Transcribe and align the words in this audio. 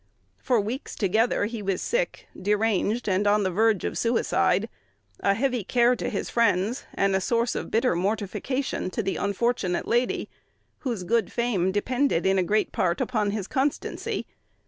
For 0.39 0.59
weeks 0.59 0.95
together, 0.95 1.45
he 1.45 1.61
was 1.61 1.79
sick, 1.79 2.27
deranged, 2.35 3.07
and 3.07 3.27
on 3.27 3.43
the 3.43 3.51
verge 3.51 3.85
of 3.85 3.99
suicide, 3.99 4.67
a 5.19 5.35
heavy 5.35 5.63
care 5.63 5.95
to 5.95 6.09
his 6.09 6.27
friends, 6.27 6.85
and 6.95 7.15
a 7.15 7.21
source 7.21 7.53
of 7.53 7.69
bitter 7.69 7.95
mortification 7.95 8.89
to 8.93 9.03
the 9.03 9.17
unfortunate 9.17 9.87
lady, 9.87 10.27
whose 10.79 11.03
good 11.03 11.31
fame 11.31 11.71
depended, 11.71 12.25
in 12.25 12.39
a 12.39 12.43
great 12.43 12.71
part, 12.71 12.99
upon 12.99 13.29
his 13.29 13.45
constancy. 13.45 14.25